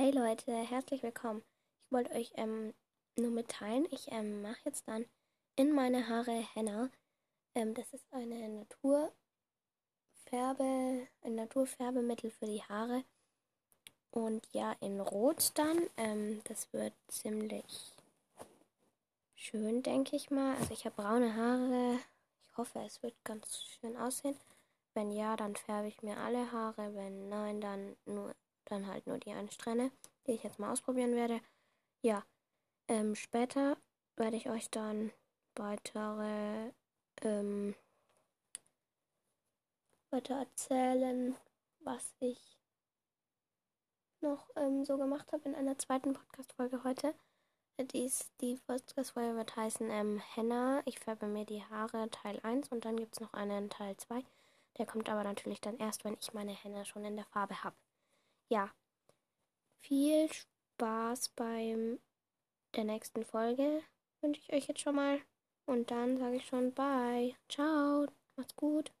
Hey 0.00 0.12
Leute, 0.12 0.52
herzlich 0.52 1.02
willkommen. 1.02 1.42
Ich 1.84 1.90
wollte 1.90 2.14
euch 2.14 2.30
ähm, 2.36 2.72
nur 3.16 3.32
mitteilen, 3.32 3.84
ich 3.90 4.12
ähm, 4.12 4.42
mache 4.42 4.60
jetzt 4.64 4.86
dann 4.86 5.04
in 5.56 5.72
meine 5.72 6.08
Haare 6.08 6.46
Henna. 6.54 6.88
Ähm, 7.56 7.74
das 7.74 7.92
ist 7.92 8.06
eine 8.12 8.48
Naturfärbe, 8.48 9.12
ein 11.22 11.34
Naturfärbemittel 11.34 12.30
für 12.30 12.46
die 12.46 12.62
Haare. 12.62 13.02
Und 14.12 14.46
ja, 14.52 14.76
in 14.78 15.00
Rot 15.00 15.50
dann. 15.54 15.80
Ähm, 15.96 16.42
das 16.44 16.72
wird 16.72 16.92
ziemlich 17.08 17.96
schön, 19.34 19.82
denke 19.82 20.14
ich 20.14 20.30
mal. 20.30 20.54
Also 20.58 20.74
ich 20.74 20.84
habe 20.84 20.94
braune 20.94 21.34
Haare. 21.34 21.98
Ich 22.44 22.56
hoffe, 22.56 22.78
es 22.86 23.02
wird 23.02 23.16
ganz 23.24 23.64
schön 23.80 23.96
aussehen. 23.96 24.38
Wenn 24.94 25.10
ja, 25.10 25.34
dann 25.34 25.56
färbe 25.56 25.88
ich 25.88 26.04
mir 26.04 26.18
alle 26.18 26.52
Haare. 26.52 26.94
Wenn 26.94 27.28
nein, 27.28 27.60
dann 27.60 27.96
nur 28.06 28.32
dann 28.70 28.86
halt 28.86 29.06
nur 29.06 29.18
die 29.18 29.32
eine 29.32 29.50
Strähne, 29.50 29.90
die 30.26 30.32
ich 30.32 30.42
jetzt 30.42 30.58
mal 30.58 30.72
ausprobieren 30.72 31.14
werde. 31.14 31.40
Ja, 32.02 32.24
ähm, 32.88 33.14
später 33.14 33.76
werde 34.16 34.36
ich 34.36 34.48
euch 34.48 34.70
dann 34.70 35.12
weitere 35.56 36.72
ähm, 37.22 37.74
weiter 40.10 40.36
erzählen, 40.36 41.36
was 41.80 42.14
ich 42.20 42.58
noch 44.20 44.50
ähm, 44.56 44.84
so 44.84 44.96
gemacht 44.98 45.32
habe 45.32 45.48
in 45.48 45.54
einer 45.54 45.78
zweiten 45.78 46.12
Podcast-Folge 46.12 46.82
heute. 46.84 47.14
Dies, 47.92 48.32
die 48.40 48.56
Podcast-Folge 48.66 49.36
wird 49.36 49.54
heißen 49.54 49.88
ähm, 49.90 50.20
Henna, 50.34 50.82
ich 50.84 50.98
färbe 50.98 51.26
mir 51.26 51.44
die 51.44 51.62
Haare 51.62 52.10
Teil 52.10 52.40
1 52.42 52.70
und 52.70 52.84
dann 52.84 52.96
gibt 52.96 53.14
es 53.14 53.20
noch 53.20 53.32
einen 53.34 53.70
Teil 53.70 53.96
2. 53.96 54.24
Der 54.78 54.86
kommt 54.86 55.08
aber 55.08 55.22
natürlich 55.22 55.60
dann 55.60 55.78
erst, 55.78 56.04
wenn 56.04 56.16
ich 56.20 56.32
meine 56.34 56.52
Henna 56.52 56.84
schon 56.84 57.04
in 57.04 57.16
der 57.16 57.24
Farbe 57.26 57.62
habe 57.62 57.76
ja, 58.48 58.70
viel 59.80 60.28
Spaß 60.32 61.30
beim 61.30 61.98
der 62.74 62.84
nächsten 62.84 63.24
Folge 63.24 63.82
wünsche 64.20 64.40
ich 64.40 64.52
euch 64.52 64.68
jetzt 64.68 64.80
schon 64.80 64.96
mal. 64.96 65.20
Und 65.66 65.90
dann 65.90 66.16
sage 66.16 66.36
ich 66.36 66.46
schon 66.46 66.72
Bye. 66.72 67.34
Ciao. 67.48 68.06
Macht's 68.36 68.56
gut. 68.56 68.92